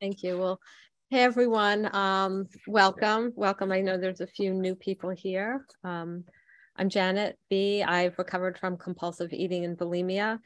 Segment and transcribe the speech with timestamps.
[0.00, 0.38] Thank you.
[0.38, 0.58] Well,
[1.10, 3.34] hey everyone, um, welcome.
[3.36, 3.70] Welcome.
[3.70, 5.66] I know there's a few new people here.
[5.84, 6.24] Um,
[6.74, 7.82] I'm Janet B.
[7.82, 10.38] I've recovered from compulsive eating and bulimia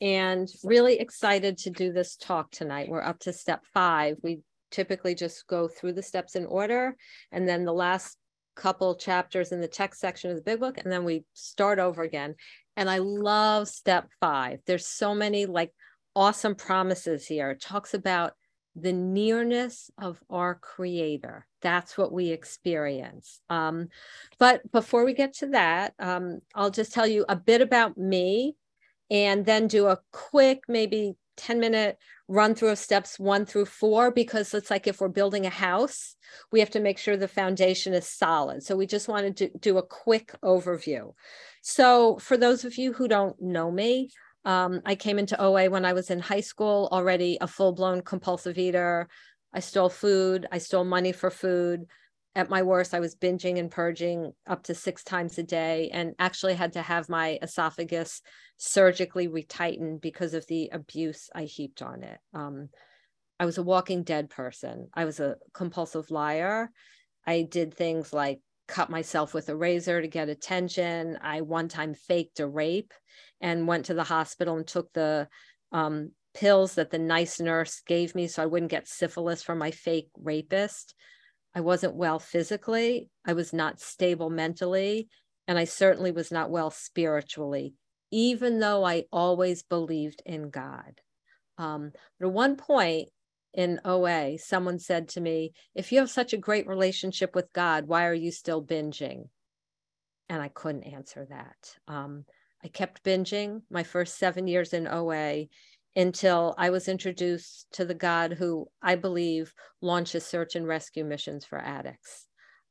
[0.00, 2.88] and really excited to do this talk tonight.
[2.88, 4.16] We're up to step five.
[4.22, 4.40] We
[4.70, 6.96] typically just go through the steps in order
[7.32, 8.16] and then the last
[8.56, 12.02] couple chapters in the text section of the big book and then we start over
[12.02, 12.34] again.
[12.78, 14.60] And I love step five.
[14.66, 15.70] There's so many like
[16.16, 17.50] awesome promises here.
[17.50, 18.32] It talks about
[18.74, 21.46] the nearness of our creator.
[21.60, 23.40] That's what we experience.
[23.50, 23.88] Um,
[24.38, 28.56] but before we get to that um, i'll just tell you a bit about me
[29.10, 31.96] and then do a quick maybe 10 minute
[32.28, 36.16] run through of steps one through four because it's like if we're building a house
[36.50, 38.62] we have to make sure the foundation is solid.
[38.62, 41.12] So we just want to do, do a quick overview.
[41.62, 44.10] So for those of you who don't know me
[44.44, 48.02] um, I came into OA when I was in high school, already a full blown
[48.02, 49.08] compulsive eater.
[49.52, 51.86] I stole food, I stole money for food.
[52.34, 56.14] At my worst, I was binging and purging up to six times a day and
[56.18, 58.22] actually had to have my esophagus
[58.56, 62.18] surgically retightened because of the abuse I heaped on it.
[62.32, 62.70] Um,
[63.38, 64.88] I was a walking dead person.
[64.94, 66.70] I was a compulsive liar.
[67.26, 71.18] I did things like cut myself with a razor to get attention.
[71.20, 72.94] I one time faked a rape
[73.42, 75.28] and went to the hospital and took the
[75.72, 79.72] um, pills that the nice nurse gave me so I wouldn't get syphilis from my
[79.72, 80.94] fake rapist.
[81.54, 85.08] I wasn't well physically, I was not stable mentally,
[85.46, 87.74] and I certainly was not well spiritually,
[88.10, 91.00] even though I always believed in God.
[91.58, 93.08] Um, but at one point,
[93.54, 97.86] in OA, someone said to me, If you have such a great relationship with God,
[97.86, 99.28] why are you still binging?
[100.30, 101.76] And I couldn't answer that.
[101.86, 102.24] Um,
[102.64, 105.46] I kept binging my first seven years in OA
[105.94, 111.44] until I was introduced to the God who I believe launches search and rescue missions
[111.44, 112.26] for addicts.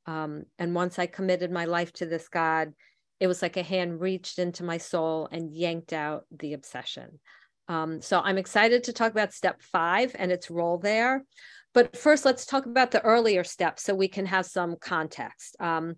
[0.08, 2.74] Um, and once I committed my life to this God,
[3.20, 7.20] it was like a hand reached into my soul and yanked out the obsession.
[7.68, 11.24] Um, so I'm excited to talk about step five and its role there.
[11.74, 15.56] But first, let's talk about the earlier steps so we can have some context.
[15.60, 15.96] Um,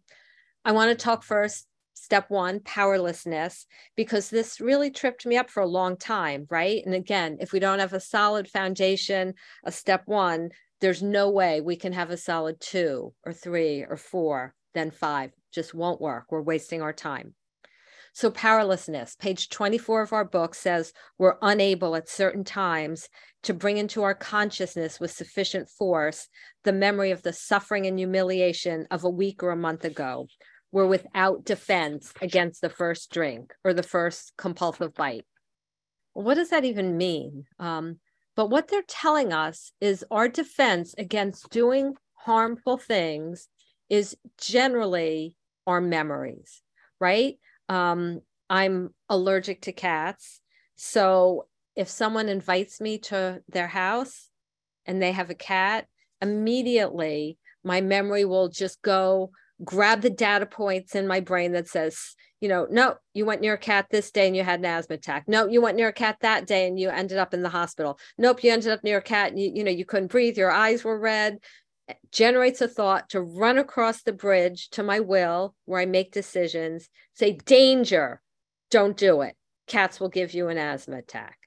[0.65, 1.65] I want to talk first,
[2.03, 3.65] step one, powerlessness,
[3.95, 6.81] because this really tripped me up for a long time, right?
[6.85, 10.49] And again, if we don't have a solid foundation, a step one,
[10.81, 15.31] there's no way we can have a solid two or three or four, then five.
[15.53, 16.25] Just won't work.
[16.29, 17.35] We're wasting our time.
[18.11, 23.07] So, powerlessness, page 24 of our book says we're unable at certain times
[23.43, 26.27] to bring into our consciousness with sufficient force
[26.63, 30.27] the memory of the suffering and humiliation of a week or a month ago.
[30.73, 35.25] We're without defense against the first drink or the first compulsive bite.
[36.13, 37.45] what does that even mean?
[37.59, 37.99] Um,
[38.35, 43.49] but what they're telling us is our defense against doing harmful things
[43.87, 46.63] is generally our memories,
[46.99, 47.37] right?
[47.69, 50.41] Um, I'm allergic to cats.
[50.75, 51.45] So
[51.75, 54.29] if someone invites me to their house
[54.87, 55.85] and they have a cat,
[56.19, 59.31] immediately my memory will just go
[59.63, 63.53] grab the data points in my brain that says, you know, no, you went near
[63.53, 65.23] a cat this day and you had an asthma attack.
[65.27, 67.97] No, you went near a cat that day and you ended up in the hospital.
[68.17, 70.51] Nope, you ended up near a cat and you, you know, you couldn't breathe, your
[70.51, 71.39] eyes were red
[72.11, 76.89] generates a thought to run across the bridge to my will where I make decisions,
[77.13, 78.21] say, danger,
[78.71, 79.35] don't do it.
[79.67, 81.37] Cats will give you an asthma attack.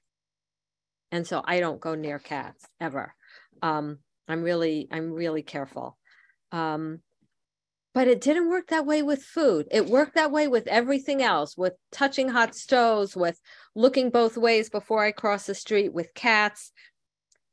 [1.11, 3.13] And so I don't go near cats ever.
[3.61, 5.97] Um, I'm really, I'm really careful.
[6.51, 6.99] Um,
[7.97, 9.67] but it didn't work that way with food.
[9.71, 13.41] It worked that way with everything else, with touching hot stoves, with
[13.73, 16.71] looking both ways before I cross the street, with cats,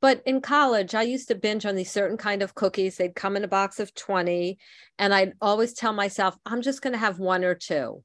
[0.02, 2.98] but in college, I used to binge on these certain kind of cookies.
[2.98, 4.58] They'd come in a box of 20.
[4.98, 8.04] And I'd always tell myself, I'm just going to have one or two.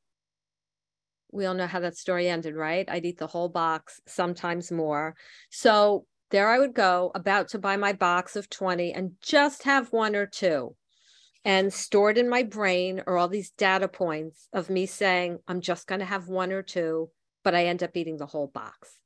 [1.33, 2.89] We all know how that story ended, right?
[2.89, 5.17] I'd eat the whole box, sometimes more.
[5.49, 9.91] So there I would go, about to buy my box of 20 and just have
[9.91, 10.77] one or two.
[11.45, 15.87] And stored in my brain are all these data points of me saying, I'm just
[15.87, 17.09] going to have one or two,
[17.43, 18.99] but I end up eating the whole box.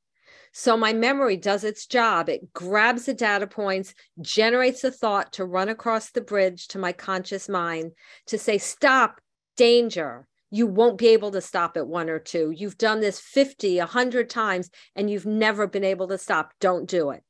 [0.55, 2.29] So my memory does its job.
[2.29, 6.91] It grabs the data points, generates a thought to run across the bridge to my
[6.91, 7.93] conscious mind
[8.27, 9.19] to say, stop,
[9.57, 10.27] danger.
[10.51, 12.51] You won't be able to stop at one or two.
[12.55, 16.53] You've done this 50, 100 times, and you've never been able to stop.
[16.59, 17.23] Don't do it.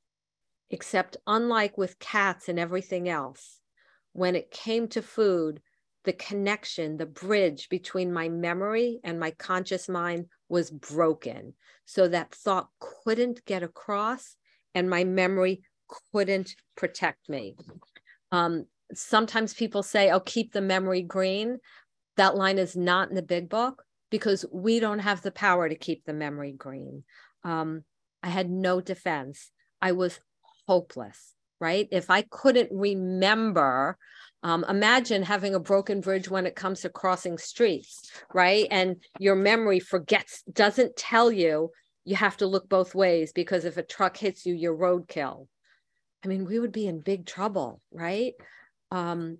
[0.69, 3.61] Except, unlike with cats and everything else,
[4.13, 5.62] when it came to food,
[6.06, 11.54] the connection, the bridge between my memory and my conscious mind was broken.
[11.86, 14.36] So that thought couldn't get across,
[14.75, 15.63] and my memory
[16.12, 17.56] couldn't protect me.
[18.31, 21.60] Um, sometimes people say, oh, keep the memory green.
[22.18, 25.75] That line is not in the big book because we don't have the power to
[25.75, 27.04] keep the memory green.
[27.44, 27.83] Um,
[28.21, 29.51] I had no defense.
[29.81, 30.19] I was
[30.68, 31.33] hopeless,
[31.63, 31.88] right?
[31.92, 33.98] If I couldn't remember,
[34.44, 38.68] um, imagine having a broken bridge when it comes to crossing streets, right?
[38.69, 41.71] And your memory forgets, doesn't tell you
[42.04, 45.48] you have to look both ways because if a truck hits you, you're roadkill.
[46.25, 48.33] I mean, we would be in big trouble, right?
[48.92, 49.38] Um,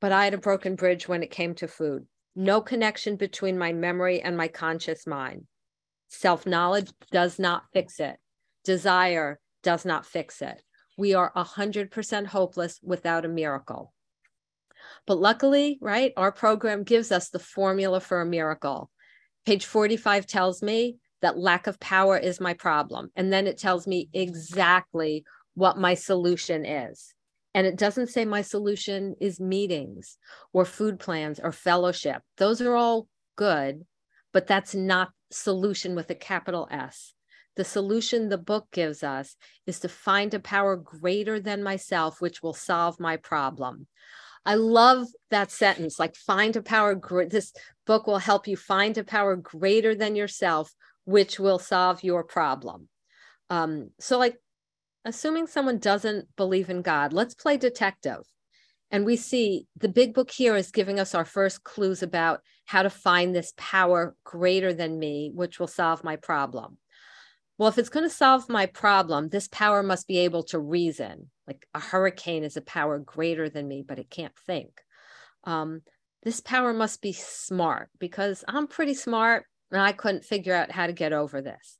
[0.00, 2.06] but I had a broken bridge when it came to food.
[2.36, 5.46] No connection between my memory and my conscious mind.
[6.08, 8.16] Self knowledge does not fix it.
[8.64, 10.62] Desire does not fix it.
[10.96, 13.92] We are 100% hopeless without a miracle.
[15.06, 18.90] But luckily, right, our program gives us the formula for a miracle.
[19.46, 23.10] Page 45 tells me that lack of power is my problem.
[23.16, 25.24] And then it tells me exactly
[25.54, 27.14] what my solution is.
[27.54, 30.18] And it doesn't say my solution is meetings
[30.52, 32.20] or food plans or fellowship.
[32.36, 33.86] Those are all good,
[34.32, 37.13] but that's not solution with a capital S.
[37.56, 39.36] The solution the book gives us
[39.66, 43.86] is to find a power greater than myself, which will solve my problem.
[44.46, 47.00] I love that sentence like, find a power.
[47.28, 47.52] This
[47.86, 50.72] book will help you find a power greater than yourself,
[51.04, 52.88] which will solve your problem.
[53.50, 54.36] Um, so, like,
[55.04, 58.22] assuming someone doesn't believe in God, let's play detective.
[58.90, 62.82] And we see the big book here is giving us our first clues about how
[62.82, 66.78] to find this power greater than me, which will solve my problem.
[67.56, 71.30] Well, if it's going to solve my problem, this power must be able to reason.
[71.46, 74.80] Like a hurricane is a power greater than me, but it can't think.
[75.44, 75.82] Um,
[76.22, 80.86] this power must be smart because I'm pretty smart and I couldn't figure out how
[80.86, 81.78] to get over this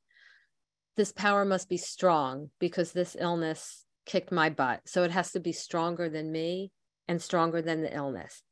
[0.96, 4.80] this power must be strong because this illness kicked my butt.
[4.86, 6.70] So it has to be stronger than me
[7.08, 8.42] and stronger than the illness.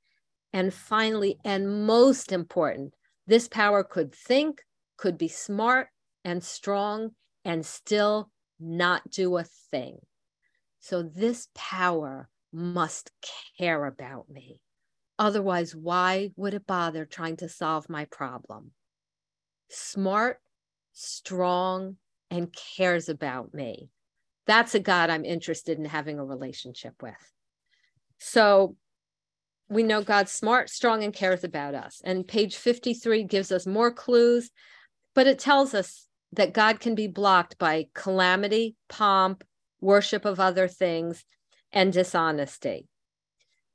[0.53, 2.95] And finally, and most important,
[3.27, 4.63] this power could think,
[4.97, 5.89] could be smart
[6.25, 7.11] and strong,
[7.45, 8.31] and still
[8.61, 9.99] not do a thing.
[10.81, 13.11] So this power must
[13.59, 14.61] care about me.
[15.19, 18.73] Otherwise, why would it bother trying to solve my problem?
[19.69, 20.39] Smart,
[20.93, 21.97] strong,
[22.31, 23.91] and cares about me.
[24.47, 27.15] That's a God I'm interested in having a relationship with.
[28.19, 28.77] So
[29.69, 32.01] we know God's smart, strong, and cares about us.
[32.05, 34.51] And page 53 gives us more clues,
[35.15, 39.45] but it tells us that God can be blocked by calamity, pomp,
[39.81, 41.25] worship of other things,
[41.73, 42.89] and dishonesty.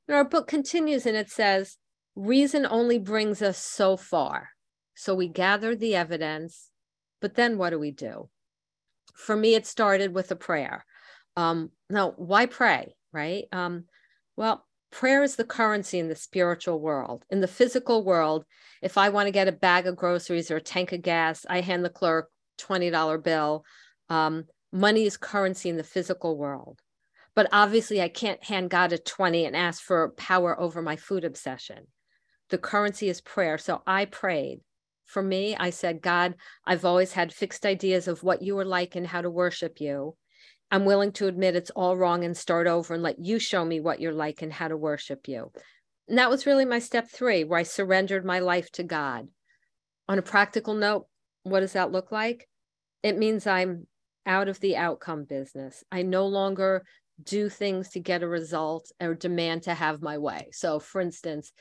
[0.06, 1.76] And our book continues and it says,
[2.16, 4.50] reason only brings us so far.
[4.94, 6.70] So we gather the evidence,
[7.20, 8.28] but then what do we do?
[9.18, 10.86] for me, it started with a prayer.
[11.36, 13.44] Um, now, why pray, right?
[13.52, 13.84] Um,
[14.36, 17.24] well, prayer is the currency in the spiritual world.
[17.28, 18.44] In the physical world,
[18.80, 21.60] if I want to get a bag of groceries or a tank of gas, I
[21.60, 23.64] hand the clerk $20 bill.
[24.08, 26.80] Um, money is currency in the physical world.
[27.34, 31.24] But obviously, I can't hand God a 20 and ask for power over my food
[31.24, 31.86] obsession.
[32.50, 33.58] The currency is prayer.
[33.58, 34.60] So I prayed
[35.08, 36.34] for me, I said, God,
[36.66, 40.14] I've always had fixed ideas of what you are like and how to worship you.
[40.70, 43.80] I'm willing to admit it's all wrong and start over and let you show me
[43.80, 45.50] what you're like and how to worship you.
[46.08, 49.28] And that was really my step three, where I surrendered my life to God.
[50.08, 51.06] On a practical note,
[51.50, 52.48] what does that look like?
[53.02, 53.86] It means I'm
[54.26, 55.84] out of the outcome business.
[55.90, 56.84] I no longer
[57.22, 60.48] do things to get a result or demand to have my way.
[60.52, 61.52] So, for instance,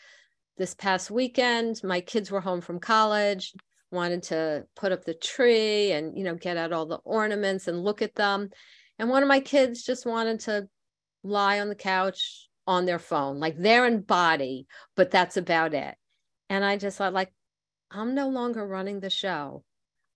[0.57, 3.53] this past weekend, my kids were home from college,
[3.91, 7.83] wanted to put up the tree and, you know, get out all the ornaments and
[7.83, 8.49] look at them.
[8.99, 10.67] And one of my kids just wanted to
[11.23, 15.95] lie on the couch on their phone, like they're in body, but that's about it.
[16.49, 17.31] And I just thought, like,
[17.89, 19.63] I'm no longer running the show.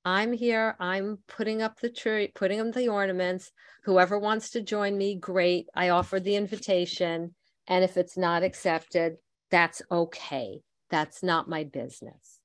[0.03, 0.75] I'm here.
[0.79, 3.51] I'm putting up the tree, putting up the ornaments.
[3.83, 5.67] Whoever wants to join me, great.
[5.75, 7.35] I offer the invitation.
[7.67, 9.17] And if it's not accepted,
[9.51, 10.61] that's okay.
[10.89, 12.39] That's not my business.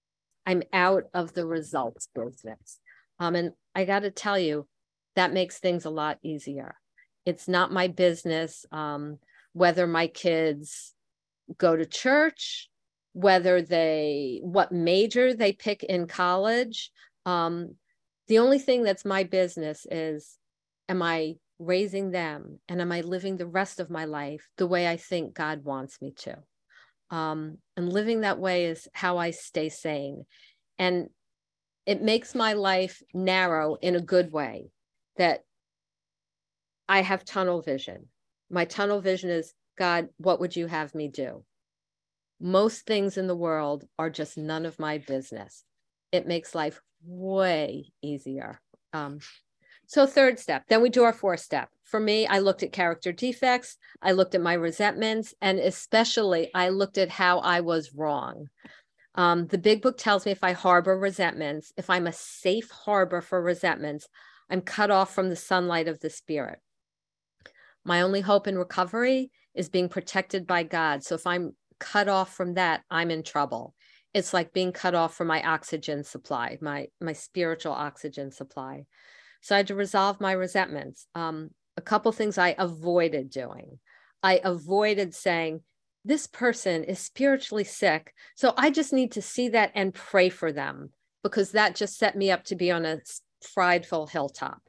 [0.44, 2.78] I'm out of the results business.
[3.18, 4.66] Um, and I got to tell you,
[5.16, 6.76] that makes things a lot easier.
[7.24, 9.18] It's not my business um,
[9.54, 10.92] whether my kids
[11.56, 12.68] go to church,
[13.14, 16.90] whether they, what major they pick in college.
[17.26, 17.74] Um,
[18.28, 20.38] the only thing that's my business is,
[20.88, 24.88] am I raising them and am I living the rest of my life the way
[24.88, 26.38] I think God wants me to?
[27.10, 30.24] um, and living that way is how I stay sane.
[30.78, 31.08] And
[31.84, 34.70] it makes my life narrow in a good way
[35.16, 35.40] that
[36.88, 38.08] I have tunnel vision.
[38.50, 41.44] My tunnel vision is God, what would you have me do?
[42.40, 45.64] Most things in the world are just none of my business.
[46.12, 48.60] It makes life way easier.
[48.92, 49.20] Um,
[49.86, 51.70] so, third step, then we do our fourth step.
[51.84, 56.70] For me, I looked at character defects, I looked at my resentments, and especially I
[56.70, 58.48] looked at how I was wrong.
[59.14, 63.20] Um, the big book tells me if I harbor resentments, if I'm a safe harbor
[63.20, 64.08] for resentments,
[64.50, 66.58] I'm cut off from the sunlight of the spirit.
[67.84, 71.04] My only hope in recovery is being protected by God.
[71.04, 73.74] So if I'm cut off from that, I'm in trouble.
[74.16, 78.86] It's like being cut off from my oxygen supply, my my spiritual oxygen supply.
[79.42, 81.06] So I had to resolve my resentments.
[81.14, 83.78] Um, a couple things I avoided doing.
[84.22, 85.60] I avoided saying,
[86.02, 88.14] this person is spiritually sick.
[88.36, 90.92] So I just need to see that and pray for them
[91.22, 93.00] because that just set me up to be on a
[93.52, 94.62] prideful hilltop.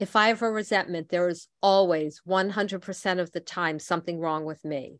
[0.00, 4.64] If I have a resentment, there is always 100% of the time something wrong with
[4.64, 4.98] me.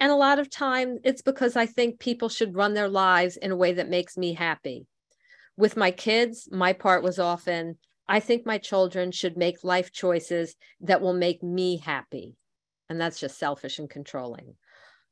[0.00, 3.50] And a lot of time it's because I think people should run their lives in
[3.50, 4.86] a way that makes me happy.
[5.56, 7.78] With my kids, my part was often
[8.08, 12.34] I think my children should make life choices that will make me happy.
[12.88, 14.54] And that's just selfish and controlling.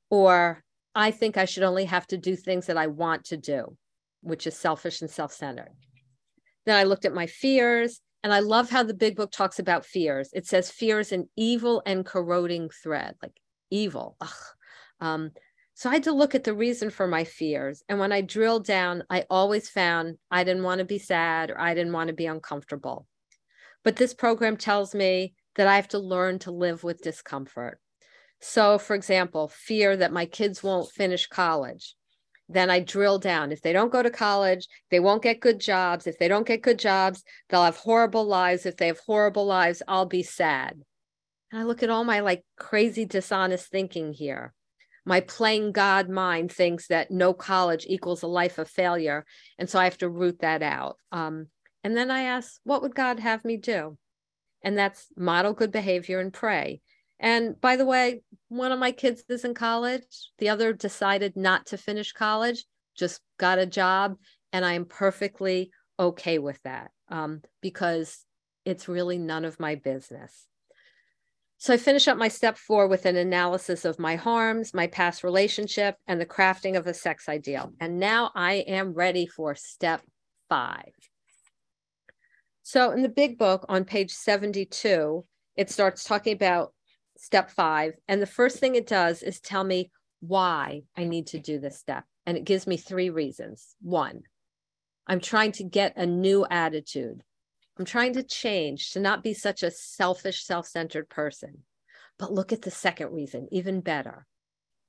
[0.09, 0.65] Or
[0.95, 3.77] I think I should only have to do things that I want to do,
[4.23, 5.73] which is selfish and self centered.
[6.65, 9.85] Then I looked at my fears, and I love how the big book talks about
[9.85, 10.31] fears.
[10.33, 13.37] It says fear is an evil and corroding thread, like
[13.71, 14.17] evil.
[15.01, 15.33] Um,
[15.75, 17.83] so I had to look at the reason for my fears.
[17.87, 21.61] And when I drilled down, I always found I didn't want to be sad or
[21.61, 23.07] I didn't want to be uncomfortable.
[23.85, 27.79] But this program tells me that I have to learn to live with discomfort.
[28.41, 31.95] So, for example, fear that my kids won't finish college.
[32.49, 33.53] Then I drill down.
[33.53, 36.07] If they don't go to college, they won't get good jobs.
[36.07, 38.65] If they don't get good jobs, they'll have horrible lives.
[38.65, 40.81] If they have horrible lives, I'll be sad.
[41.53, 44.55] And I look at all my like crazy, dishonest thinking here
[45.07, 49.25] my playing God mind thinks that no college equals a life of failure.
[49.57, 50.99] And so I have to root that out.
[51.13, 51.47] Um,
[51.85, 53.97] and then I ask, what would God have me do?
[54.63, 56.81] And that's model good behavior and pray.
[57.21, 60.03] And by the way, one of my kids is in college.
[60.39, 62.65] The other decided not to finish college,
[62.97, 64.17] just got a job.
[64.53, 65.71] And I am perfectly
[66.01, 68.25] okay with that um, because
[68.65, 70.47] it's really none of my business.
[71.59, 75.25] So I finish up my step four with an analysis of my harms, my past
[75.25, 77.73] relationship, and the crafting of a sex ideal.
[77.81, 80.03] And now I am ready for step
[80.49, 80.93] five.
[82.63, 85.25] So in the big book on page 72,
[85.57, 86.75] it starts talking about
[87.17, 87.95] step five.
[88.07, 91.79] And the first thing it does is tell me why I need to do this
[91.79, 92.05] step.
[92.27, 93.77] And it gives me three reasons.
[93.81, 94.23] One,
[95.07, 97.23] I'm trying to get a new attitude.
[97.79, 101.63] I'm trying to change to not be such a selfish, self centered person.
[102.19, 104.27] But look at the second reason, even better.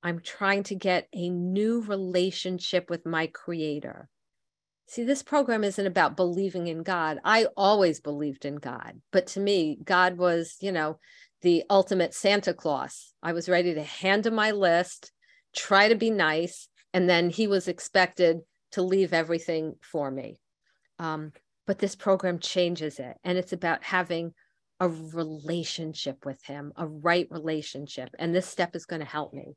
[0.04, 4.08] I'm trying to get a new relationship with my creator.
[4.88, 7.20] See, this program isn't about believing in God.
[7.26, 9.02] I always believed in God.
[9.12, 11.00] But to me, God was, you know,
[11.42, 13.14] the ultimate Santa Claus.
[13.22, 15.12] I was ready to hand him my list,
[15.54, 18.40] try to be nice, and then he was expected
[18.72, 20.40] to leave everything for me.
[21.00, 21.34] Um,
[21.68, 23.18] but this program changes it.
[23.24, 24.34] And it's about having
[24.80, 28.10] a relationship with him a right relationship.
[28.18, 29.56] And this step is going to help me.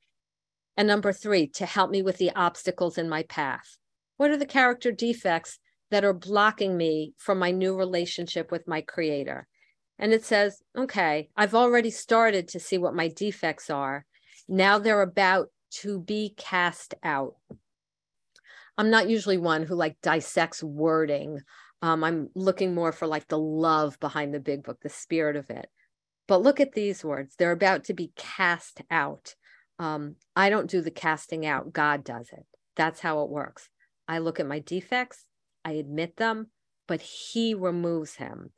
[0.77, 3.77] And number three to help me with the obstacles in my path.
[4.17, 5.59] What are the character defects
[5.91, 9.47] that are blocking me from my new relationship with my creator?
[9.99, 14.05] And it says okay i've already started to see what my defects are.
[14.49, 15.49] Now they're about
[15.83, 17.35] to be cast out.
[18.79, 21.41] I'm not usually one who like dissects wording
[21.83, 25.51] um, I'm looking more for like the love behind the big book, the spirit of
[25.51, 25.69] it.
[26.29, 27.35] But look at these words.
[27.37, 29.35] They're about to be cast out.
[29.79, 32.45] Um, I don't do the casting out, God does it.
[32.77, 33.69] That's how it works.
[34.07, 35.25] I look at my defects,
[35.65, 36.49] I admit them,
[36.87, 38.51] but He removes him.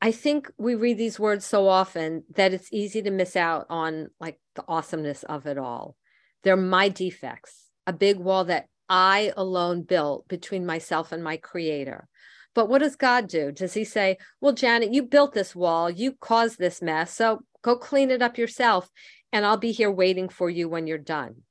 [0.00, 4.10] I think we read these words so often that it's easy to miss out on
[4.20, 5.96] like the awesomeness of it all.
[6.42, 12.08] They're my defects, a big wall that I alone built between myself and my creator.
[12.54, 13.50] But what does God do?
[13.50, 17.76] Does he say, Well, Janet, you built this wall, you caused this mess, so go
[17.76, 18.90] clean it up yourself,
[19.32, 21.42] and I'll be here waiting for you when you're done?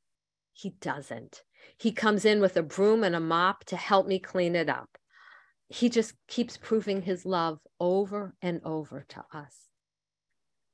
[0.53, 1.43] He doesn't.
[1.77, 4.89] He comes in with a broom and a mop to help me clean it up.
[5.69, 9.55] He just keeps proving his love over and over to us.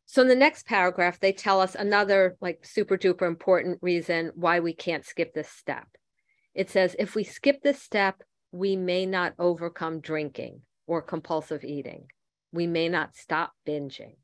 [0.07, 4.59] So in the next paragraph, they tell us another like super duper important reason why
[4.59, 5.87] we can't skip this step
[6.57, 12.07] it says if we skip this step, we may not overcome drinking or compulsive eating.
[12.51, 14.15] we may not stop binging.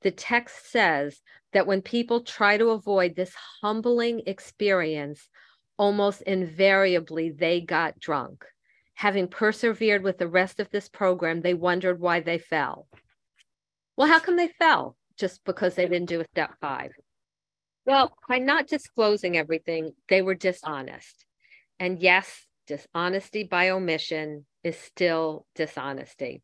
[0.00, 1.20] The text says
[1.52, 5.28] that when people try to avoid this humbling experience,
[5.76, 8.44] almost invariably they got drunk.
[8.94, 12.86] Having persevered with the rest of this program, they wondered why they fell.
[13.96, 14.96] Well, how come they fell?
[15.18, 16.92] Just because they didn't do a step five.
[17.84, 21.25] Well, by not disclosing everything, they were dishonest.
[21.78, 26.42] And yes, dishonesty by omission is still dishonesty.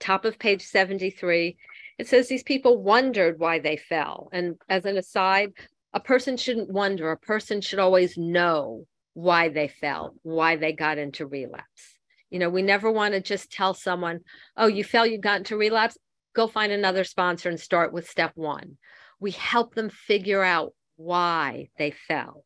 [0.00, 1.56] Top of page 73,
[1.98, 4.28] it says these people wondered why they fell.
[4.32, 5.52] And as an aside,
[5.92, 10.98] a person shouldn't wonder, a person should always know why they fell, why they got
[10.98, 11.98] into relapse.
[12.30, 14.20] You know, we never want to just tell someone,
[14.56, 15.98] oh, you fell, you got into relapse,
[16.34, 18.78] go find another sponsor and start with step one.
[19.20, 22.44] We help them figure out why they fell.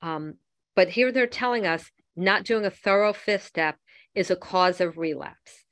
[0.00, 0.34] Um,
[0.78, 3.74] but here they're telling us not doing a thorough fifth step
[4.14, 5.64] is a cause of relapse.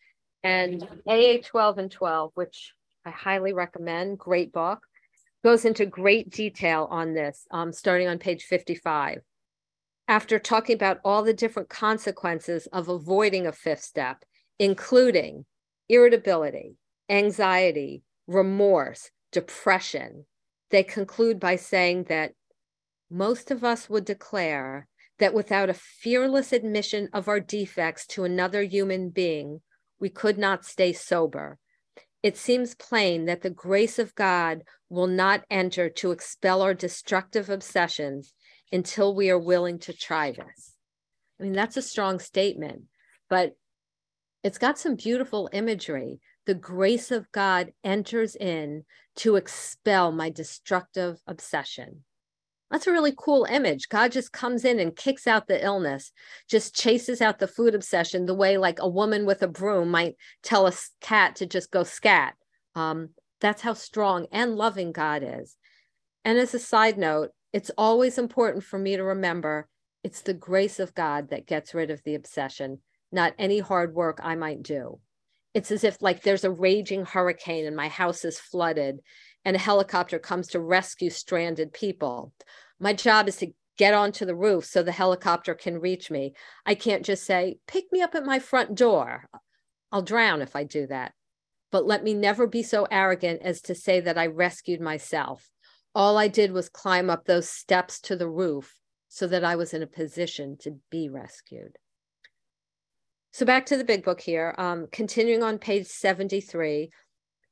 [0.43, 2.73] And AA 12 and 12, which
[3.05, 4.81] I highly recommend, great book,
[5.45, 9.21] goes into great detail on this, um, starting on page 55.
[10.09, 14.25] After talking about all the different consequences of avoiding a fifth step,
[14.59, 15.45] including
[15.89, 20.27] irritability, anxiety, remorse, depression,
[20.73, 22.33] they conclude by saying that
[23.09, 28.63] most of us would declare that without a fearless admission of our defects to another
[28.63, 29.61] human being,
[29.99, 31.59] we could not stay sober
[32.27, 37.49] it seems plain that the grace of God will not enter to expel our destructive
[37.49, 38.35] obsessions
[38.73, 40.75] until we are willing to try this.
[41.39, 42.87] I mean, that's a strong statement,
[43.31, 43.53] but
[44.43, 46.19] it's got some beautiful imagery.
[46.47, 48.85] The grace of God enters in
[49.19, 52.03] to expel my destructive obsession.
[52.71, 53.89] That's a really cool image.
[53.89, 56.11] God just comes in and kicks out the illness,
[56.49, 60.17] just chases out the food obsession the way like a woman with a broom might
[60.43, 62.35] tell a cat to just go scat.
[62.75, 65.57] Um, that's how strong and loving God is.
[66.25, 69.69] And as a side note, it's always important for me to remember
[70.03, 72.81] it's the grace of God that gets rid of the obsession,
[73.13, 75.01] not any hard work I might do.
[75.55, 79.01] It's as if like there's a raging hurricane and my house is flooded
[79.45, 82.33] and a helicopter comes to rescue stranded people.
[82.79, 86.35] My job is to get onto the roof so the helicopter can reach me.
[86.65, 89.29] I can't just say, pick me up at my front door.
[89.93, 91.13] I'll drown if I do that.
[91.71, 95.51] But let me never be so arrogant as to say that I rescued myself.
[95.95, 99.73] All I did was climb up those steps to the roof so that I was
[99.73, 101.79] in a position to be rescued.
[103.33, 106.91] So back to the big book here, um, continuing on page 73,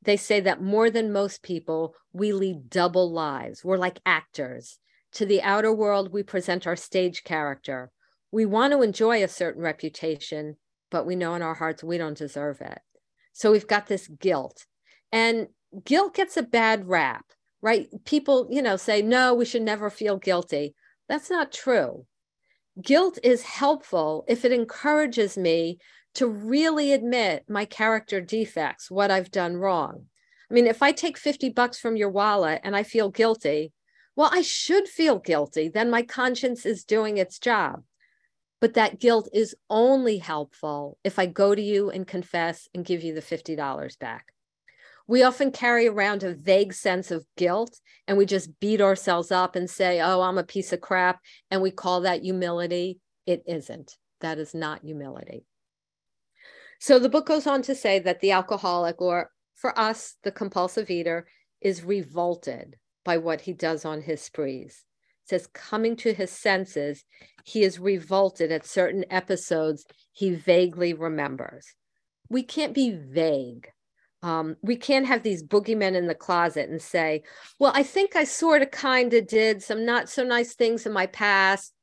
[0.02, 3.64] they say that more than most people, we lead double lives.
[3.64, 4.78] We're like actors.
[5.14, 7.90] To the outer world, we present our stage character.
[8.32, 10.56] We want to enjoy a certain reputation,
[10.90, 12.80] but we know in our hearts we don't deserve it.
[13.32, 14.66] So we've got this guilt.
[15.12, 15.48] And
[15.84, 17.24] guilt gets a bad rap,
[17.62, 17.88] right?
[18.04, 20.74] People, you know, say, no, we should never feel guilty.
[21.08, 22.06] That's not true.
[22.82, 25.78] Guilt is helpful if it encourages me
[26.14, 30.06] to really admit my character defects, what I've done wrong.
[30.50, 33.72] I mean, if I take 50 bucks from your wallet and I feel guilty,
[34.16, 35.68] well, I should feel guilty.
[35.68, 37.82] Then my conscience is doing its job.
[38.60, 43.02] But that guilt is only helpful if I go to you and confess and give
[43.02, 44.26] you the $50 back.
[45.06, 49.54] We often carry around a vague sense of guilt and we just beat ourselves up
[49.54, 51.20] and say, oh, I'm a piece of crap.
[51.50, 53.00] And we call that humility.
[53.26, 53.98] It isn't.
[54.20, 55.44] That is not humility.
[56.78, 60.88] So the book goes on to say that the alcoholic, or for us, the compulsive
[60.88, 61.26] eater,
[61.60, 64.84] is revolted by what he does on his sprees.
[65.24, 67.04] It says, coming to his senses,
[67.44, 71.74] he is revolted at certain episodes he vaguely remembers.
[72.28, 73.68] We can't be vague.
[74.22, 77.22] Um, we can't have these boogeymen in the closet and say,
[77.58, 80.92] well, I think I sort of kind of did some not so nice things in
[80.92, 81.74] my past,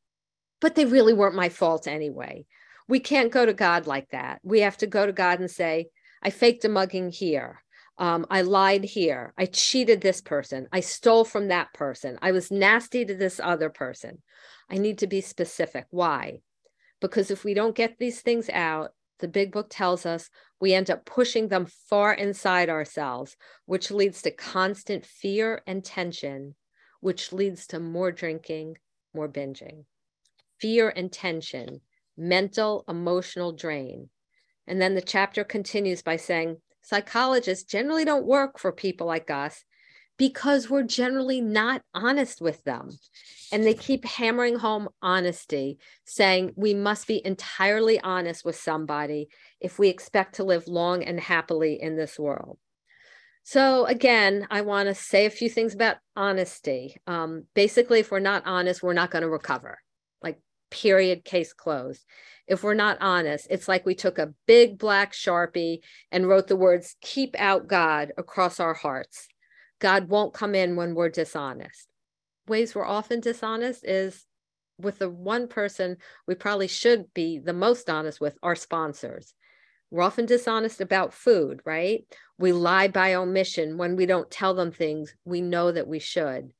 [0.60, 2.46] but they really weren't my fault anyway
[2.92, 4.42] we can't go to God like that.
[4.44, 5.88] We have to go to God and say,
[6.22, 7.64] I faked a mugging here.
[8.02, 9.32] Um, I lied here.
[9.38, 10.68] I cheated this person.
[10.72, 12.18] I stole from that person.
[12.20, 14.24] I was nasty to this other person.
[14.72, 15.86] I need to be specific.
[15.92, 16.40] Why?
[17.00, 20.90] Because if we don't get these things out, the big book tells us we end
[20.90, 23.38] up pushing them far inside ourselves,
[23.68, 26.56] which leads to constant fear and tension,
[27.02, 28.78] which leads to more drinking,
[29.14, 29.86] more binging.
[30.60, 31.82] Fear and tension
[32.18, 34.10] mental, emotional drain.
[34.66, 39.64] And then the chapter continues by saying psychologists generally don't work for people like us
[40.18, 42.90] because we're generally not honest with them.
[43.52, 49.80] And they keep hammering home honesty, saying we must be entirely honest with somebody if
[49.80, 52.60] we expect to live long and happily in this world.
[53.44, 56.98] So, again, I want to say a few things about honesty.
[57.08, 59.80] Um, basically, if we're not honest, we're not going to recover.
[60.72, 62.04] Period, case closed.
[62.48, 65.80] If we're not honest, it's like we took a big black sharpie
[66.12, 69.28] and wrote the words, keep out God across our hearts.
[69.80, 71.88] God won't come in when we're dishonest.
[72.48, 74.26] Ways we're often dishonest is
[74.78, 79.34] with the one person we probably should be the most honest with our sponsors.
[79.90, 82.06] We're often dishonest about food, right?
[82.38, 86.52] We lie by omission when we don't tell them things we know that we should.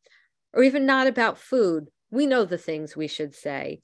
[0.54, 3.80] Or even not about food, we know the things we should say.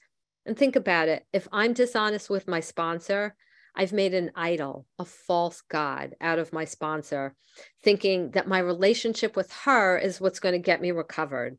[0.48, 3.36] And think about it if I'm dishonest with my sponsor,
[3.76, 7.36] I've made an idol, a false God out of my sponsor,
[7.84, 11.58] thinking that my relationship with her is what's going to get me recovered.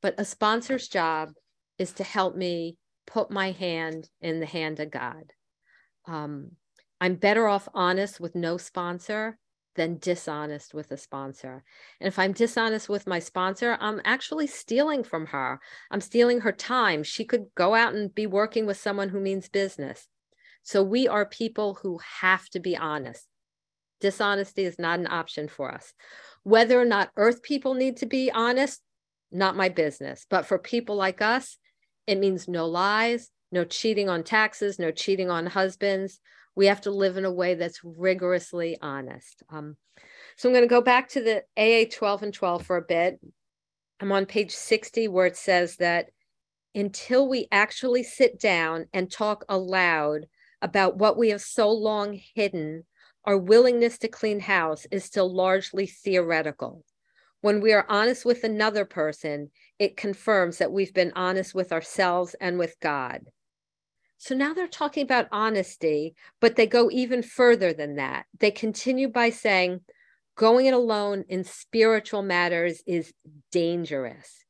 [0.00, 1.32] But a sponsor's job
[1.78, 5.34] is to help me put my hand in the hand of God.
[6.06, 6.52] Um,
[7.02, 9.38] I'm better off honest with no sponsor
[9.74, 11.64] than dishonest with a sponsor.
[12.00, 15.60] And if I'm dishonest with my sponsor, I'm actually stealing from her.
[15.90, 17.02] I'm stealing her time.
[17.02, 20.08] She could go out and be working with someone who means business.
[20.62, 23.26] So we are people who have to be honest.
[24.00, 25.92] Dishonesty is not an option for us.
[26.42, 28.80] Whether or not earth people need to be honest,
[29.30, 30.26] not my business.
[30.28, 31.58] But for people like us,
[32.06, 36.20] it means no lies, no cheating on taxes, no cheating on husbands.
[36.56, 39.42] We have to live in a way that's rigorously honest.
[39.50, 39.76] Um,
[40.36, 43.20] so I'm going to go back to the AA 12 and 12 for a bit.
[44.00, 46.10] I'm on page 60 where it says that
[46.74, 50.26] until we actually sit down and talk aloud
[50.60, 52.84] about what we have so long hidden,
[53.24, 56.84] our willingness to clean house is still largely theoretical.
[57.40, 62.34] When we are honest with another person, it confirms that we've been honest with ourselves
[62.40, 63.22] and with God.
[64.24, 68.24] So now they're talking about honesty, but they go even further than that.
[68.40, 69.82] They continue by saying,
[70.34, 73.12] going it alone in spiritual matters is
[73.52, 74.42] dangerous.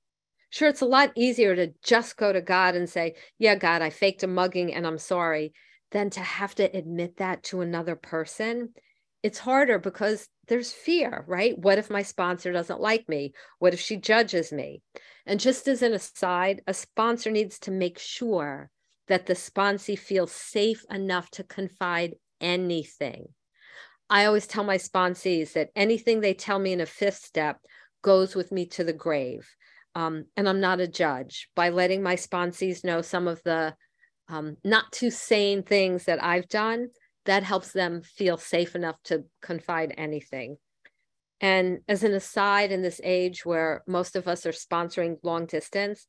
[0.51, 3.91] Sure, it's a lot easier to just go to God and say, Yeah, God, I
[3.91, 5.53] faked a mugging and I'm sorry,
[5.91, 8.75] than to have to admit that to another person.
[9.25, 11.59] It's harder because there's fear, right?
[11.59, 13.33] What if my sponsor doesn't like me?
[13.59, 14.83] What if she judges me?
[15.27, 18.71] And just as an aside, a sponsor needs to make sure
[19.09, 23.27] that the sponsee feels safe enough to confide anything.
[24.11, 27.59] I always tell my sponsees that anything they tell me in a fifth step
[28.03, 29.49] goes with me to the grave.
[29.95, 31.49] Um, and I'm not a judge.
[31.55, 33.75] By letting my sponsees know some of the
[34.29, 36.88] um, not too sane things that I've done,
[37.27, 40.57] that helps them feel safe enough to confide anything.
[41.40, 46.07] And as an aside, in this age where most of us are sponsoring long distance,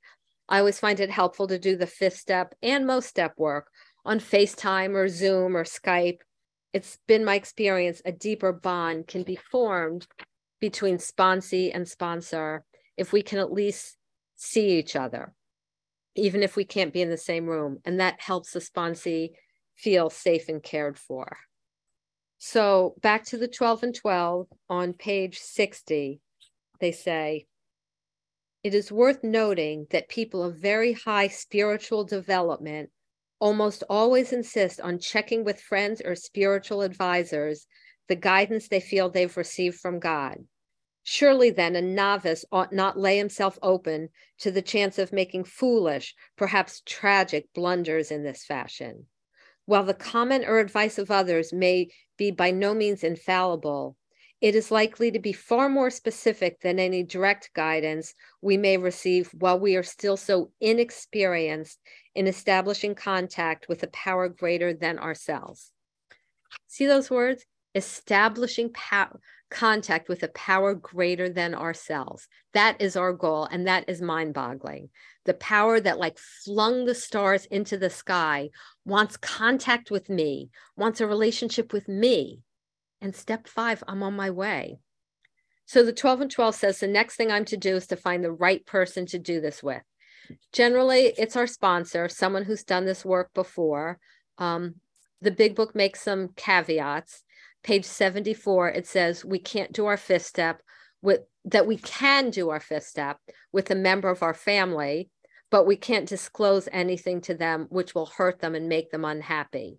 [0.48, 3.68] I always find it helpful to do the fifth step and most step work
[4.06, 6.20] on FaceTime or Zoom or Skype.
[6.74, 10.08] It's been my experience a deeper bond can be formed
[10.60, 12.64] between sponsee and sponsor
[12.98, 13.98] if we can at least
[14.36, 15.34] see each other,
[16.16, 17.80] even if we can't be in the same room.
[17.86, 19.30] And that helps the sponsee
[19.76, 21.38] feel safe and cared for.
[22.38, 26.20] So back to the 12 and 12 on page 60,
[26.80, 27.48] they say,
[28.66, 32.90] it is worth noting that people of very high spiritual development
[33.38, 37.68] almost always insist on checking with friends or spiritual advisors
[38.08, 40.40] the guidance they feel they've received from God.
[41.04, 46.16] Surely then a novice ought not lay himself open to the chance of making foolish,
[46.36, 49.06] perhaps tragic blunders in this fashion.
[49.66, 53.96] While the comment or advice of others may be by no means infallible,
[54.46, 59.28] it is likely to be far more specific than any direct guidance we may receive
[59.34, 61.80] while we are still so inexperienced
[62.14, 65.72] in establishing contact with a power greater than ourselves.
[66.68, 67.44] See those words?
[67.74, 68.72] Establishing
[69.50, 72.28] contact with a power greater than ourselves.
[72.54, 74.92] That is our goal, and that is mind boggling.
[75.26, 78.52] The power that, like, flung the stars into the sky
[78.86, 82.44] wants contact with me, wants a relationship with me.
[83.06, 84.80] And step five, I'm on my way.
[85.68, 88.24] So the 12 and 12 says the next thing I'm to do is to find
[88.24, 89.84] the right person to do this with.
[90.52, 94.00] Generally, it's our sponsor, someone who's done this work before.
[94.40, 94.78] Um,
[95.22, 97.22] the big book makes some caveats.
[97.62, 100.64] Page 74, it says we can't do our fifth step
[101.04, 103.20] with that we can do our fifth step
[103.52, 105.12] with a member of our family,
[105.52, 109.78] but we can't disclose anything to them which will hurt them and make them unhappy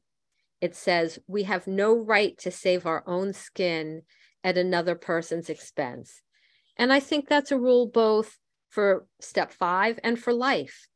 [0.67, 4.03] it says, We have no right to save our own skin
[4.43, 6.23] at another person's expense.
[6.77, 8.37] And I think that's a rule both
[8.69, 10.89] for step five and for life.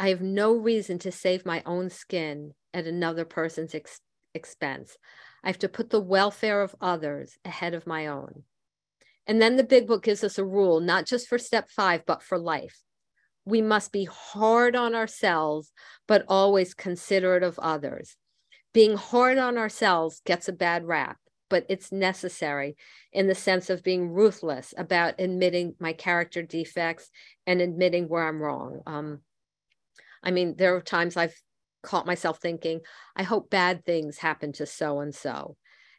[0.00, 4.00] I have no reason to save my own skin at another person's ex-
[4.34, 4.96] expense.
[5.44, 8.42] I have to put the welfare of others ahead of my own.
[9.28, 12.20] And then the big book gives us a rule, not just for step five, but
[12.20, 12.80] for life.
[13.44, 15.72] We must be hard on ourselves,
[16.08, 18.16] but always considerate of others.
[18.74, 21.16] Being hard on ourselves gets a bad rap,
[21.48, 22.76] but it's necessary
[23.12, 27.08] in the sense of being ruthless about admitting my character defects
[27.46, 28.80] and admitting where I'm wrong.
[28.84, 29.20] Um,
[30.22, 31.40] I mean, there are times I've
[31.82, 32.80] caught myself thinking,
[33.14, 35.56] I hope bad things happen to so and so.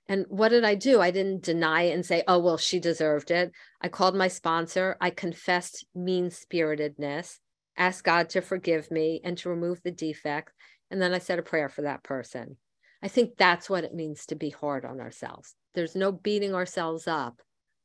[0.07, 0.99] And what did I do?
[0.99, 3.51] I didn't deny it and say, oh, well, she deserved it.
[3.81, 4.97] I called my sponsor.
[4.99, 7.39] I confessed mean spiritedness,
[7.77, 10.51] asked God to forgive me and to remove the defect.
[10.91, 12.57] And then I said a prayer for that person.
[13.05, 15.53] I think that's what it means to be hard on ourselves.
[15.75, 17.39] There's no beating ourselves up,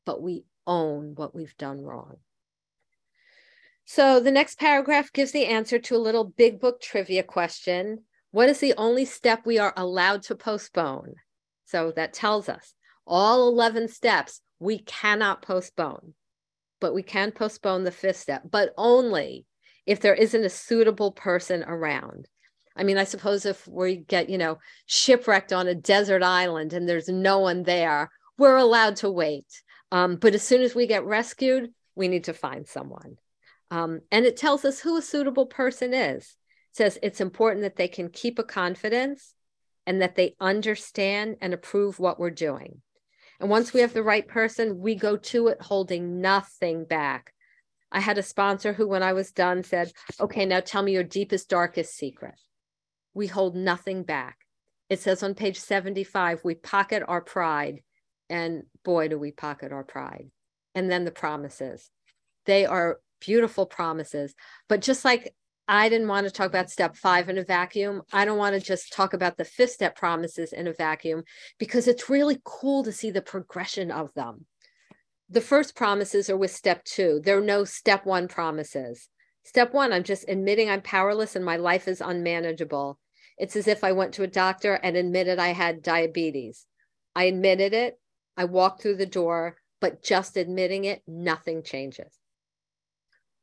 [0.07, 2.17] but we own what we've done wrong.
[3.85, 8.05] So the next paragraph gives the answer to a little big book trivia question.
[8.31, 11.17] What is the only step we are allowed to postpone?
[11.67, 12.73] So that tells us
[13.07, 16.15] all 11 steps we cannot postpone,
[16.81, 19.45] but we can postpone the fifth step, but only
[19.85, 22.27] if there isn't a suitable person around.
[22.77, 26.89] I mean, I suppose if we get, you know, shipwrecked on a desert island and
[26.89, 29.63] there's no one there, we're allowed to wait.
[29.93, 33.17] Um, but as soon as we get rescued, we need to find someone.
[33.71, 36.37] Um, and it tells us who a suitable person is.
[36.73, 39.35] It says it's important that they can keep a confidence
[39.87, 42.81] and that they understand and approve what we're doing.
[43.41, 47.33] And once we have the right person, we go to it holding nothing back.
[47.91, 51.03] I had a sponsor who, when I was done, said, Okay, now tell me your
[51.03, 52.35] deepest, darkest secret.
[53.14, 54.38] We hold nothing back.
[54.88, 57.83] It says on page 75, we pocket our pride.
[58.29, 60.31] And boy, do we pocket our pride.
[60.75, 61.90] And then the promises.
[62.46, 64.35] They are beautiful promises.
[64.68, 65.35] But just like
[65.68, 68.61] I didn't want to talk about step five in a vacuum, I don't want to
[68.61, 71.23] just talk about the fifth step promises in a vacuum
[71.61, 74.46] because it's really cool to see the progression of them.
[75.29, 77.20] The first promises are with step two.
[77.23, 79.09] There are no step one promises.
[79.42, 82.98] Step one, I'm just admitting I'm powerless and my life is unmanageable.
[83.38, 86.66] It's as if I went to a doctor and admitted I had diabetes.
[87.16, 87.98] I admitted it.
[88.37, 92.18] I walked through the door, but just admitting it, nothing changes.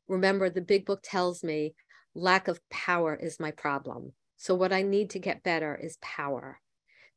[0.06, 1.74] Remember, the big book tells me
[2.14, 4.12] lack of power is my problem.
[4.36, 6.60] So, what I need to get better is power.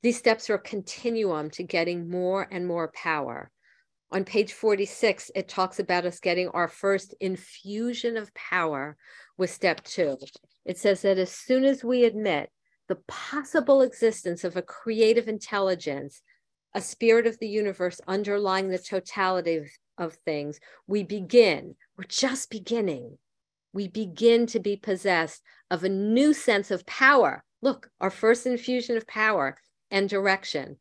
[0.02, 3.52] These steps are a continuum to getting more and more power.
[4.14, 8.98] On page 46, it talks about us getting our first infusion of power
[9.38, 10.18] with step two.
[10.66, 12.50] It says that as soon as we admit
[12.90, 16.22] the possible existence of a creative intelligence,
[16.74, 22.50] a spirit of the universe underlying the totality of, of things, we begin, we're just
[22.50, 23.18] beginning.
[23.72, 27.46] We begin to be possessed of a new sense of power.
[27.62, 29.56] Look, our first infusion of power
[29.90, 30.78] and direction,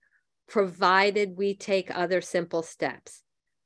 [0.51, 3.23] provided we take other simple steps.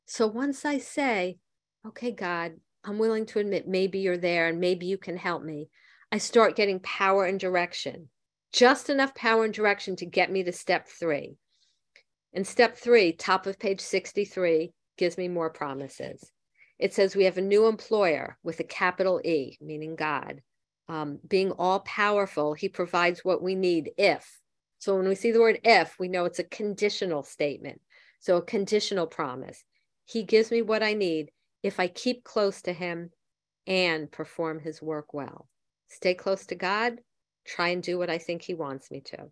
[0.06, 1.38] So once I say,
[1.86, 2.52] okay, God,
[2.84, 5.70] I'm willing to admit maybe you're there and maybe you can help me,
[6.12, 8.10] I start getting power and direction,
[8.52, 11.36] just enough power and direction to get me to step three.
[12.34, 16.30] And step three, top of page 63, gives me more promises.
[16.78, 20.42] It says we have a new employer with a capital E, meaning God.
[20.88, 24.38] Um, being all powerful, he provides what we need if.
[24.84, 27.80] So when we see the word if, we know it's a conditional statement.
[28.20, 29.64] So a conditional promise.
[30.04, 31.30] He gives me what I need
[31.62, 33.08] if I keep close to him
[33.66, 35.48] and perform his work well.
[35.88, 36.98] Stay close to God,
[37.46, 39.30] try and do what I think he wants me to.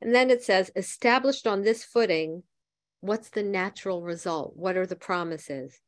[0.00, 2.44] And then it says, established on this footing,
[3.00, 4.52] what's the natural result?
[4.54, 5.80] What are the promises?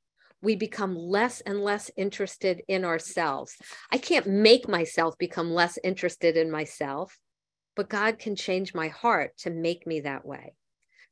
[0.43, 3.55] We become less and less interested in ourselves.
[3.93, 7.17] I can't make myself become less interested in myself,
[7.81, 10.53] but God can change my heart to make me that way.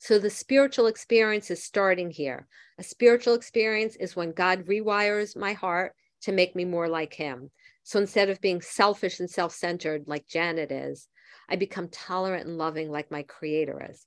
[0.01, 2.47] So the spiritual experience is starting here.
[2.77, 7.51] A spiritual experience is when God rewires my heart to make me more like Him.
[7.85, 11.09] So instead of being selfish and self centered like Janet is,
[11.49, 14.05] I become tolerant and loving like my creator is.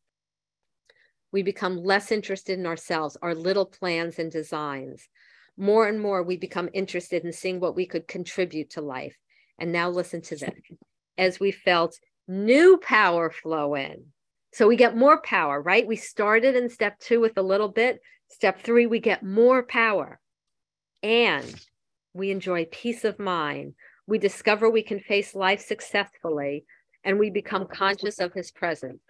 [1.32, 5.10] We become less interested in ourselves, our little plans and designs.
[5.58, 9.18] More and more, we become interested in seeing what we could contribute to life.
[9.58, 10.54] And now, listen to this
[11.18, 11.98] as we felt
[12.32, 14.06] new power flow in.
[14.54, 15.86] So we get more power, right?
[15.86, 18.02] We started in step two with a little bit.
[18.30, 20.20] Step three, we get more power.
[21.04, 21.54] And
[22.14, 23.74] we enjoy peace of mind.
[24.08, 26.66] We discover we can face life successfully
[27.04, 29.02] and we become conscious of his presence.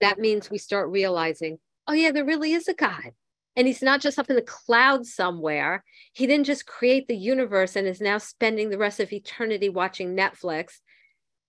[0.00, 3.12] That means we start realizing, oh, yeah, there really is a God
[3.56, 5.82] And he's not just up in the clouds somewhere.
[6.12, 10.16] He didn't just create the universe and is now spending the rest of eternity watching
[10.16, 10.80] Netflix.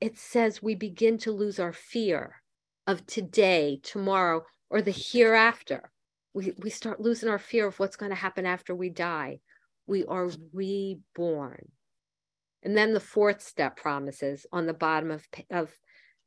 [0.01, 2.41] It says we begin to lose our fear
[2.87, 5.91] of today, tomorrow, or the hereafter.
[6.33, 9.39] We, we start losing our fear of what's going to happen after we die.
[9.87, 11.71] We are reborn.
[12.63, 15.73] And then the fourth step promises on the bottom of, of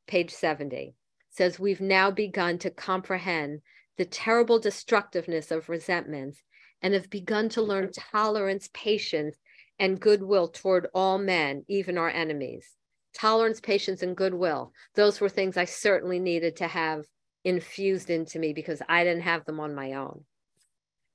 [0.07, 0.95] page 70
[1.31, 3.61] says, We've now begun to comprehend
[3.97, 6.43] the terrible destructiveness of resentments
[6.83, 9.39] and have begun to learn tolerance, patience,
[9.79, 12.77] and goodwill toward all men, even our enemies.
[13.15, 14.73] Tolerance, patience, and goodwill.
[14.95, 17.05] Those were things I certainly needed to have
[17.45, 20.25] infused into me because I didn't have them on my own.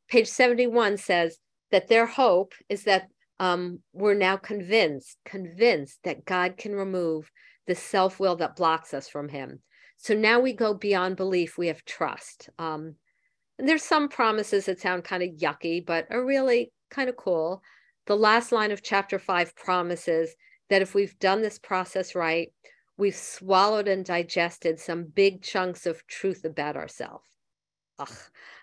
[0.10, 1.38] Page 71 says
[1.72, 3.08] that their hope is that
[3.40, 7.30] um, we're now convinced, convinced that God can remove
[7.68, 9.60] the self will that blocks us from Him.
[9.98, 12.50] So now we go beyond belief, we have trust.
[12.58, 12.96] Um,
[13.60, 17.62] and there's some promises that sound kind of yucky, but are really kind of cool.
[18.06, 20.36] The last line of chapter five promises
[20.70, 22.52] that if we've done this process right,
[22.98, 27.28] we've swallowed and digested some big chunks of truth about ourselves.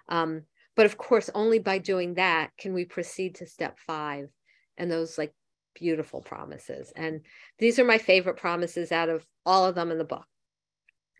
[0.08, 0.42] Um,
[0.76, 4.28] but of course, only by doing that can we proceed to step five
[4.76, 5.32] and those like
[5.74, 6.92] beautiful promises.
[6.96, 7.20] And
[7.58, 10.26] these are my favorite promises out of all of them in the book.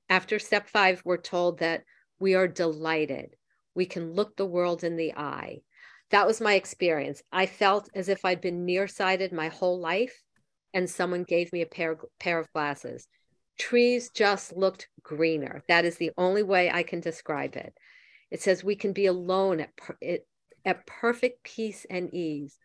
[0.09, 1.85] After step five, we're told that
[2.19, 3.37] we are delighted.
[3.75, 5.63] We can look the world in the eye.
[6.11, 7.23] That was my experience.
[7.33, 10.23] I felt as if I'd been nearsighted my whole life
[10.75, 13.07] and someone gave me a pair, pair of glasses.
[13.59, 15.63] Trees just looked greener.
[15.69, 17.73] That is the only way I can describe it.
[18.31, 20.27] It says we can be alone at, per, it,
[20.65, 22.59] at perfect peace and ease.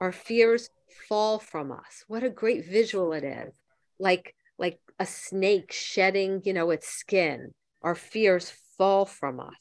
[0.00, 0.70] Our fears
[1.08, 2.04] fall from us.
[2.06, 3.52] What a great visual it is.
[3.98, 7.52] Like like a snake shedding, you know, its skin.
[7.82, 9.54] Our fears fall from us.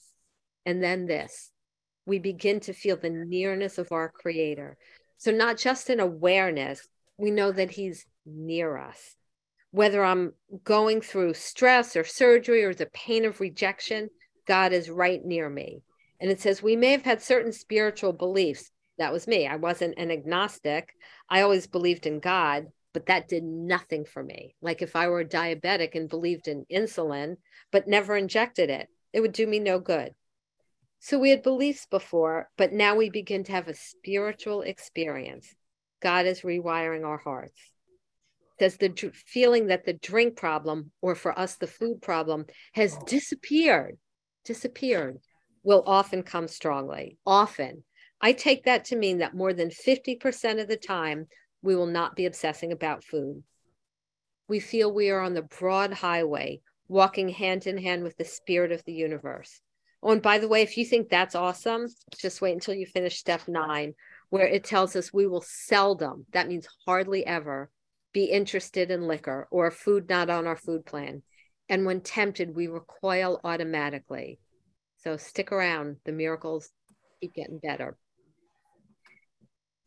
[0.66, 1.52] And then this,
[2.06, 4.78] we begin to feel the nearness of our creator.
[5.18, 9.16] So not just an awareness, we know that he's near us.
[9.72, 14.10] Whether I'm going through stress or surgery or the pain of rejection,
[14.48, 15.82] God is right near me.
[16.20, 18.72] And it says we may have had certain spiritual beliefs.
[18.98, 19.46] That was me.
[19.48, 20.94] I wasn't an agnostic.
[21.30, 24.56] I always believed in God, but that did nothing for me.
[24.62, 27.36] Like if I were diabetic and believed in insulin,
[27.72, 30.14] but never injected it, it would do me no good.
[31.00, 35.54] So we had beliefs before, but now we begin to have a spiritual experience.
[36.06, 37.60] God is rewiring our hearts.
[38.60, 43.04] Does the feeling that the drink problem, or for us, the food problem, has oh.
[43.08, 43.98] disappeared,
[44.46, 45.18] disappeared,
[45.64, 47.18] will often come strongly.
[47.26, 47.84] Often.
[48.22, 51.26] I take that to mean that more than 50% of the time,
[51.64, 53.42] we will not be obsessing about food.
[54.48, 58.72] We feel we are on the broad highway, walking hand in hand with the spirit
[58.72, 59.60] of the universe.
[60.04, 61.88] Oh, and by the way, if you think that's awesome,
[62.20, 63.96] just wait until you finish step nine,
[64.36, 67.70] where it tells us we will seldom, that means hardly ever,
[68.12, 71.24] be interested in liquor or food not on our food plan.
[71.70, 74.40] And when tempted, we recoil automatically.
[74.98, 76.70] So stick around, the miracles
[77.22, 77.96] keep getting better.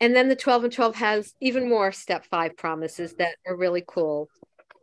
[0.01, 3.85] And then the 12 and 12 has even more step five promises that are really
[3.87, 4.31] cool.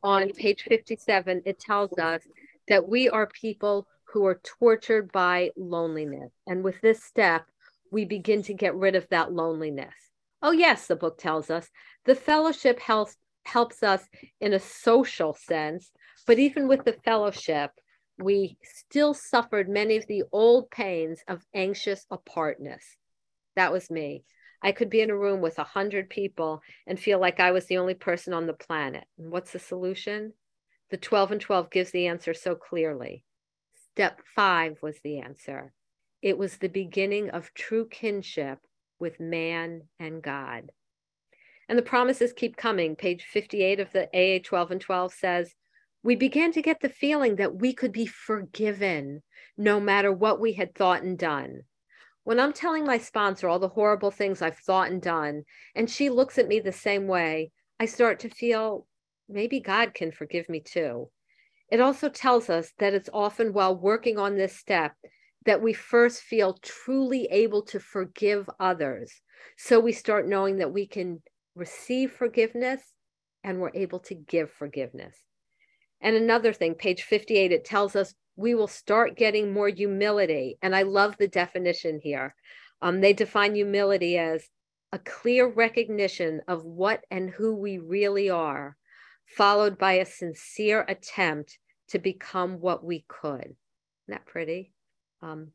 [0.04, 2.22] On page 57, it tells us
[2.68, 6.32] that we are people who are tortured by loneliness.
[6.46, 7.48] And with this step,
[7.92, 9.94] we begin to get rid of that loneliness.
[10.42, 11.70] Oh, yes, the book tells us
[12.06, 14.04] the fellowship helps, helps us
[14.40, 15.92] in a social sense,
[16.28, 17.72] but even with the fellowship,
[18.18, 22.98] we still suffered many of the old pains of anxious apartness.
[23.56, 24.24] That was me.
[24.62, 27.66] I could be in a room with a hundred people and feel like I was
[27.66, 29.04] the only person on the planet.
[29.18, 30.34] And what's the solution?
[30.90, 33.24] The 12 and 12 gives the answer so clearly.
[33.92, 35.74] Step five was the answer.
[36.26, 38.60] It was the beginning of true kinship
[39.00, 40.72] with man and God.
[41.70, 42.98] And the promises keep coming.
[42.98, 45.56] Page 58 of the AA 12 and 12 says,
[46.04, 49.22] We began to get the feeling that we could be forgiven
[49.56, 51.62] no matter what we had thought and done
[52.26, 55.44] when I'm telling my sponsor all the horrible things I've thought and done,
[55.76, 58.88] and she looks at me the same way, I start to feel
[59.30, 61.12] maybe God can forgive me too.
[61.70, 64.94] It also tells us that it's often while working on this step
[65.46, 69.22] that we first feel truly able to forgive others.
[69.58, 71.22] So we start knowing that we can
[71.56, 72.82] receive forgiveness
[73.44, 75.16] and we're able to give forgiveness.
[76.02, 80.58] And another thing, page 58, it tells us we will start getting more humility.
[80.62, 82.36] And I love the definition here.
[82.82, 84.50] Um, they define humility as
[84.92, 88.76] a clear recognition of what and who we really are,
[89.26, 91.58] followed by a sincere attempt
[91.90, 93.42] to become what we could.
[93.44, 93.56] Isn't
[94.08, 94.75] that pretty?
[95.22, 95.52] Um,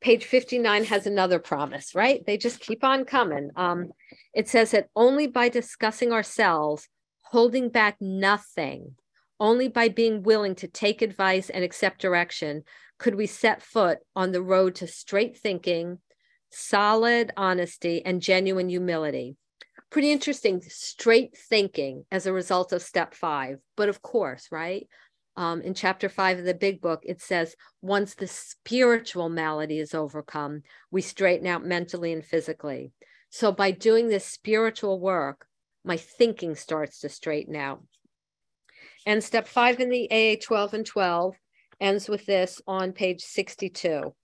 [0.00, 2.24] Page 59 has another promise, right?
[2.26, 3.50] They just keep on coming.
[3.56, 3.92] Um,
[4.34, 6.86] it says that only by discussing ourselves,
[7.22, 8.96] holding back nothing,
[9.40, 12.62] only by being willing to take advice and accept direction,
[12.98, 15.98] could we set foot on the road to straight thinking,
[16.50, 19.36] solid honesty, and genuine humility.
[19.90, 23.58] Pretty interesting, straight thinking as a result of step five.
[23.76, 24.88] But of course, right?
[25.36, 29.94] Um, in chapter five of the big book, it says, once the spiritual malady is
[29.94, 32.92] overcome, we straighten out mentally and physically.
[33.28, 35.46] So by doing this spiritual work,
[35.84, 37.82] my thinking starts to straighten out.
[39.04, 41.36] And step five in the AA 12 and 12
[41.80, 44.14] ends with this on page 62.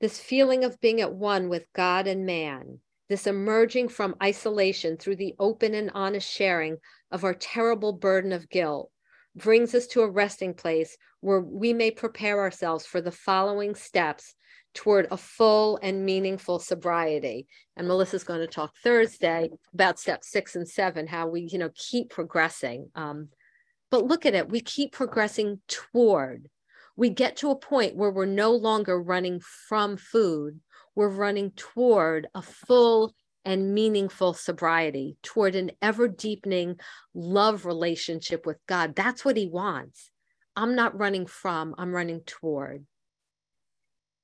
[0.00, 5.16] This feeling of being at one with God and man, this emerging from isolation through
[5.16, 6.78] the open and honest sharing
[7.10, 8.90] of our terrible burden of guilt,
[9.36, 14.34] brings us to a resting place where we may prepare ourselves for the following steps
[14.74, 17.46] toward a full and meaningful sobriety.
[17.76, 21.70] And Melissa's going to talk Thursday about step six and seven, how we, you know,
[21.74, 22.90] keep progressing.
[22.94, 23.28] Um,
[23.90, 26.48] but look at it, we keep progressing toward.
[26.96, 30.60] We get to a point where we're no longer running from food,
[30.94, 33.14] we're running toward a full
[33.44, 36.78] and meaningful sobriety, toward an ever deepening
[37.14, 38.94] love relationship with God.
[38.94, 40.10] That's what He wants.
[40.56, 42.86] I'm not running from, I'm running toward.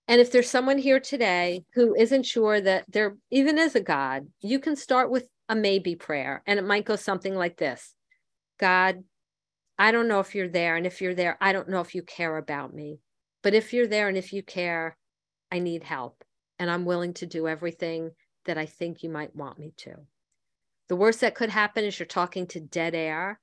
[0.08, 4.26] And if there's someone here today who isn't sure that there even is a God,
[4.40, 6.42] you can start with a maybe prayer.
[6.46, 7.94] And it might go something like this
[8.58, 9.04] God,
[9.78, 10.76] I don't know if you're there.
[10.76, 12.98] And if you're there, I don't know if you care about me.
[13.42, 14.96] But if you're there and if you care,
[15.50, 16.22] I need help.
[16.58, 18.10] And I'm willing to do everything
[18.50, 19.94] that I think you might want me to.
[20.88, 23.38] The worst that could happen is you're talking to dead air.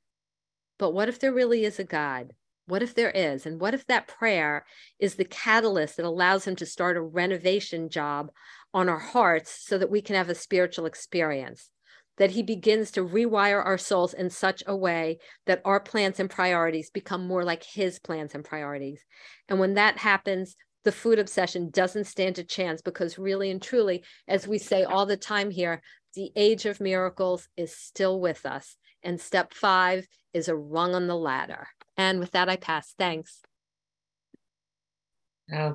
[0.78, 2.34] But what if there really is a God?
[2.66, 3.46] What if there is?
[3.46, 4.66] And what if that prayer
[5.00, 8.32] is the catalyst that allows him to start a renovation job
[8.74, 11.70] on our hearts so that we can have a spiritual experience?
[12.18, 16.32] that he begins to rewire our souls in such a way that our plans and
[16.32, 19.06] priorities become more like his plans and priorities.
[19.48, 24.04] And when that happens, the food obsession doesn't stand a chance because, really and truly,
[24.28, 25.82] as we say all the time here,
[26.14, 28.78] the age of miracles is still with us.
[29.04, 31.68] And step five is a rung on the ladder.
[31.96, 32.94] And with that, I pass.
[32.98, 33.42] Thanks.
[35.52, 35.58] Oh,